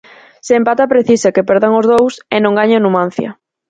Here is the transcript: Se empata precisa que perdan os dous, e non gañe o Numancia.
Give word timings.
Se 0.41 0.55
empata 0.55 0.91
precisa 0.93 1.33
que 1.35 1.47
perdan 1.49 1.73
os 1.79 1.85
dous, 1.93 2.13
e 2.35 2.37
non 2.43 2.57
gañe 2.59 2.77
o 2.79 2.81
Numancia. 2.85 3.29